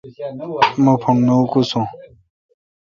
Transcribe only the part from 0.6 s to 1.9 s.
مہ پھوݨ نہ اوکوسو۔